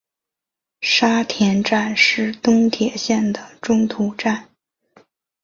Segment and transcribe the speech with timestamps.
[0.81, 4.49] 沙田站是东铁线的中途站。